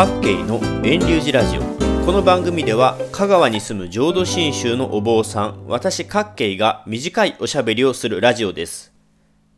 [0.00, 1.60] 各慶の遠流寺ラジオ。
[2.06, 8.94] この番組では香川に住む浄土真宗のお坊さん私各慶が短いおしゃべりをするラジオです。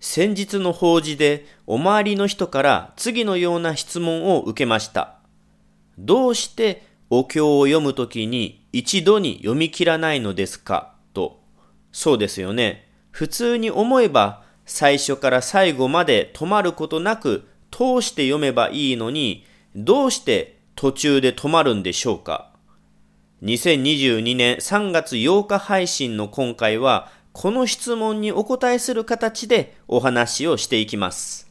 [0.00, 5.14] 先日の法事でお周りの人から次のような質問を受けました。
[5.96, 10.96] どうしてお経を読むときに一度に読み切らないのですか？
[11.14, 11.40] と。
[11.92, 12.88] そうですよね。
[13.12, 22.50] 普通に思えば最初から最後まで止まることなく通して読めばいいのにどうして途中で止まるんでしょうか
[23.42, 31.50] ？2022年3月8日配信の今回はこの質問にお答えする形でお話をしていきます。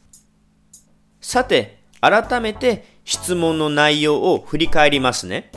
[1.20, 5.50] さて改めて質問の内容を振り返りますね。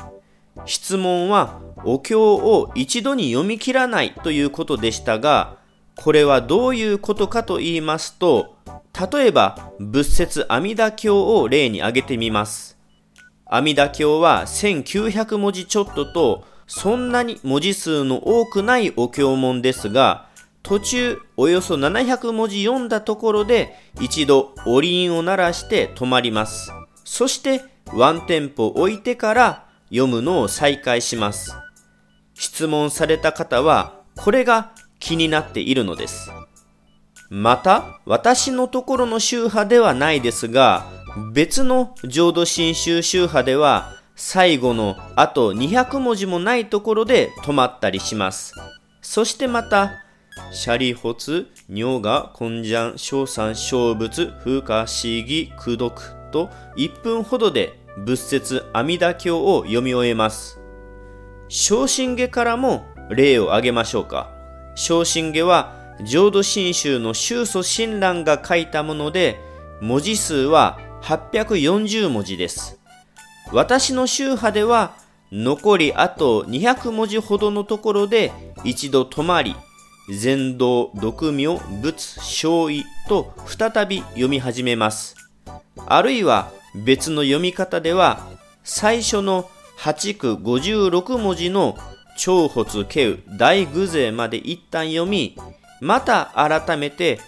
[0.66, 5.58] 質問はお経を一度に読み切らないということでしたが
[5.96, 8.55] これはどういうことかと言いますと
[9.12, 12.78] 例えば仏説阿弥陀経を例に挙げてみます。
[13.46, 20.28] 阿弥陀経は1900文字ちょっととそんなに文字数の多くないお経文ですが
[20.64, 26.72] 途中およそ700文字読んだところで一度おりんを鳴らして止まります。
[27.04, 27.62] そして
[27.94, 31.56] ワンテンポ置いてから読むのを再開します。
[32.34, 36.32] 質問された方はこれが気になっているのです。
[37.38, 40.86] また私のところの宗派ではないですが
[41.34, 48.54] 別の浄土真宗宗派では最後のあと200文字もないところで止まったりします
[49.02, 50.06] そしてまた
[50.54, 55.96] シャリホツ、尿が、根ン小三、小仏、風化、思議、苦読
[56.32, 60.60] と1分ほどで仏説阿弥陀経を読み終えます。
[61.48, 64.32] 昇進下からも例を挙げましょうか。
[64.76, 69.40] 昇進下は浄土真宗の宗祖親鸞が書いたもので、
[69.82, 72.80] 文字数は840文字です。
[73.52, 74.96] 私の宗派では、
[75.32, 78.32] 残りあと200文字ほどのところで
[78.64, 79.56] 一度止まり、
[80.10, 85.16] 禅道、読名、仏、小意と再び読み始めます。
[85.88, 88.28] あるいは別の読み方では、
[88.64, 91.78] 最初の8区56文字の
[92.18, 95.38] 長発慶大偶勢まで一旦読み、
[95.82, 97.20] また改めて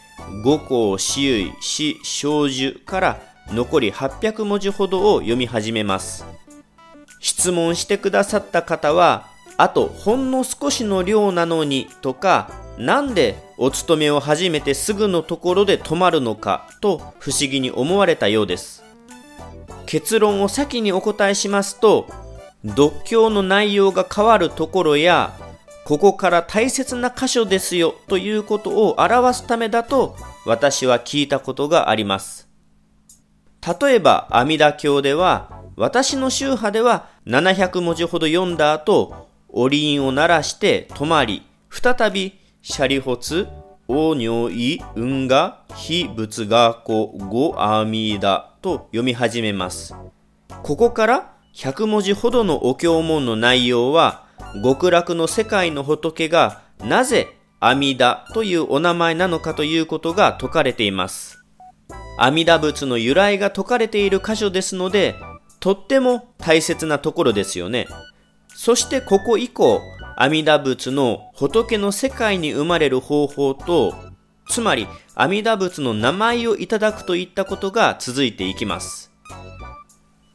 [0.43, 3.19] 五行四唯四小樹から
[3.51, 6.25] 残り800文字ほどを読み始めます。
[7.19, 18.83] 質問してくださった方は、あとほんの少しの量なのにとか、なんでお勤めを始めてすぐのところで止まるのかと不思議に思われたようです。
[19.85, 22.07] 結論を先にお答えしますと、
[22.67, 25.33] 読経の内容が変わるところや、
[25.87, 32.49] ここから大切な箇所ですよということを表すためだと私は聞いたことがあります。
[33.81, 43.47] 例えば阿弥陀経では私の宗派では700文字ほど読んだ後、おりんを鳴らして止まり、再びシャリホツ、
[43.87, 49.95] オニョイ、ウンガ、ヒ、ブツガコ、ゴ、アミダと読み始めます。
[50.63, 54.26] ここから100文字ほどのお経文の内容は、
[54.63, 61.39] 極楽の世界の仏がなぜ阿弥陀というお名前なのかということが説かれています。
[62.19, 65.15] 阿弥陀仏の由来が説かれている箇所ですので、
[65.59, 67.87] とっても大切なところですよね。
[68.55, 69.81] そしてここ以降、
[70.15, 73.93] 阿弥陀仏の仏の世界に生まれる方法と、
[74.49, 79.11] つまり阿弥陀仏の名前をいただくといったことが続いていきます。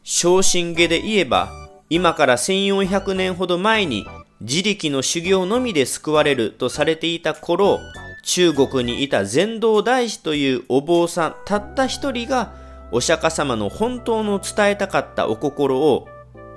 [0.02, 1.61] 昇進下で言えば、
[1.92, 4.06] 今から1400年ほど前に
[4.40, 7.80] 自力の修行のみで救われるとされていた頃、
[8.24, 12.54] 中国にいた禅道大師というお坊さんたった一人が
[12.92, 16.08] お釈迦様の本当の伝えたかったお心を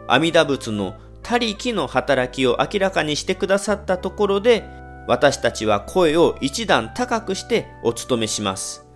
[0.07, 4.63] 阿弥陀仏の他力の働きを明らかにしてくださったところで、
[5.05, 8.87] 私たちは声を一段高くしてお務めします。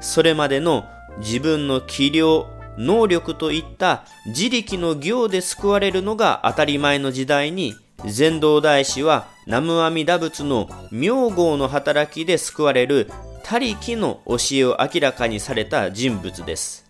[0.00, 0.84] それまでの
[1.18, 7.74] 自分の器量、能力といった自力の行で救われるのが当たり前の時代に、
[8.04, 13.10] 禅道大師は南無阿弥陀仏の名号の働きで救われる
[13.42, 16.84] 他力の教えを明らかにされた人物です。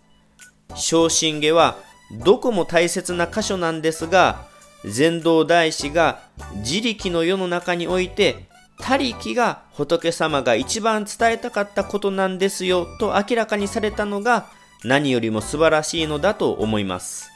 [0.75, 1.77] 昇進下は
[2.23, 4.47] どこも大切な箇所なんですが、
[4.85, 6.19] 禅道大師が
[6.57, 8.45] 自力の世の中において
[8.79, 14.45] 他力が仏様が一番伝えたかったことなんですよと明らかにされたのが
[14.83, 17.31] 何よりも素晴らしいのだと思います。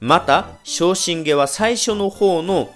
[0.00, 2.70] また、昇進下は最初の方の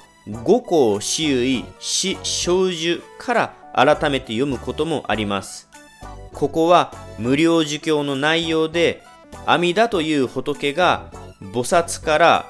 [0.44, 5.68] 五行四唯四小樹から改めて読むこともあります。
[6.32, 9.02] ここは無料儒教の内容で
[9.46, 12.46] 阿弥陀という仏が菩薩から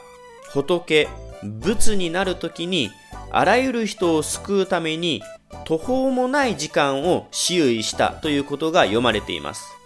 [0.53, 1.09] 仏、
[1.43, 2.91] 仏になるときに、
[3.31, 5.23] あらゆる人を救うために
[5.65, 9.80] 途方もない時間を私有したということが読まれています。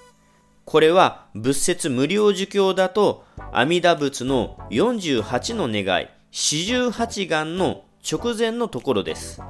[0.65, 9.41] これは仏説無料儒教だと阿弥陀仏の48の願い、四十八願の直前のところです。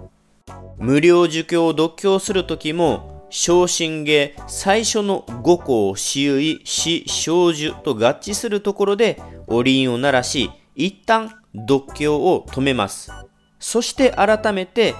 [0.76, 11.32] 無料儒教を読経するときも、昇進下最初の五項私有死小樹と合致するところでお輪を鳴らし、一旦
[11.68, 13.10] 読経を止めます。
[13.58, 14.94] そして改めて、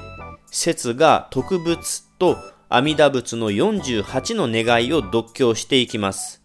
[0.46, 2.36] 説が特仏と
[2.74, 6.42] 阿弥陀仏の48の願いを読経していきます。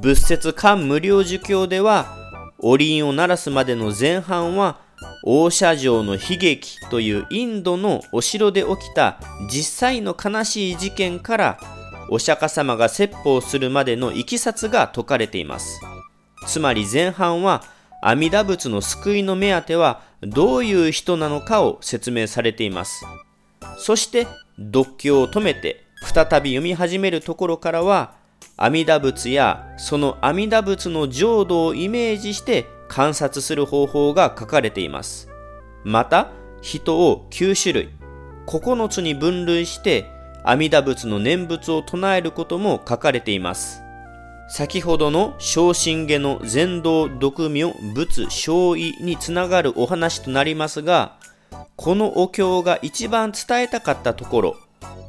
[0.00, 2.16] 仏説漢無料儒教では、
[2.58, 4.80] お輪を鳴らすまでの前半は、
[5.22, 9.20] 大社城の悲劇というインドのお城で起きた
[9.50, 11.60] 実際の悲しい事件から
[12.08, 15.78] お釈迦様が説法するまでのいきさつが説かれています。
[16.46, 17.64] つまり前半は
[18.00, 23.04] 阿弥陀仏の救いの目当てはどういう人なのかを説明されています。
[23.76, 24.26] そして
[24.58, 28.14] 読経を止めて再び読み始めるところからは
[28.56, 35.28] 阿弥陀仏やその阿弥陀仏の浄土をイメージして観察する方法が書かれています。
[35.84, 37.88] また、人を9種類、
[38.46, 40.10] 9つに分類して
[40.42, 43.82] 阿弥陀仏の念仏を唱えることも書かれています。
[44.48, 51.16] 先ほどの昇進下の禅道独名仏小意につながるお話となりますが、
[51.76, 54.56] このお経が一番伝えたかったところ、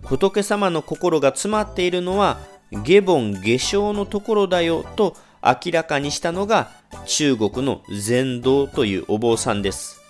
[0.03, 2.39] 仏様の心が詰まっているのは、
[2.71, 6.71] 下凡下生のところだよと明らかにしたのが
[7.05, 10.01] 中国の禅道というお坊さんです。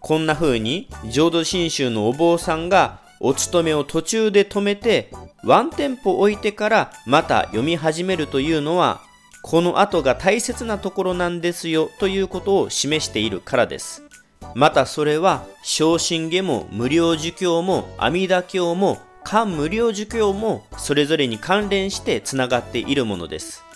[0.00, 5.10] こんな風に浄土真宗のお坊さんがお勤めを途中で止めて
[5.44, 9.00] ワンテンポ置いてからまた読み始めるというのは
[9.42, 14.07] この後が大切なところなんですよということを示しているからです。
[14.54, 23.68] またそれは昇進下も無料儒教も阿弥陀経も漢無料儒教もそれぞれに関連してつながっているものです。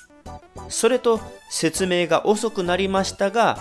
[0.68, 1.20] それと
[1.50, 3.58] 説明が遅くなりましたが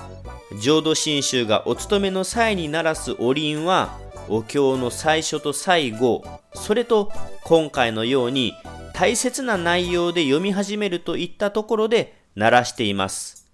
[0.61, 7.11] 浄土真宗がお勤めの際に鳴らすお輪はお経の最初と最後それと
[7.43, 8.53] 今回のように
[8.93, 13.49] 大切な内容で読み始めるといったところで鳴らしています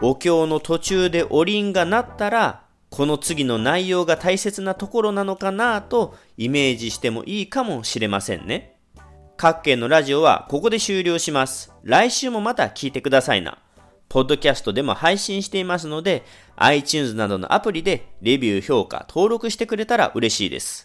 [0.00, 2.62] お経の途中でお輪が鳴ったら
[2.92, 8.76] この次の内容が大切なところなのかなとイメージしてもいいかもしれませんね
[9.42, 11.72] 各県のラジオはここで終了します。
[11.82, 13.58] 来週もまた聞いてくださいな。
[14.08, 16.22] ポッドキャストでも配信していますので、
[16.54, 20.80] iTunes などのアプリでレビュー、評価、登録してくれたら嬉しいです。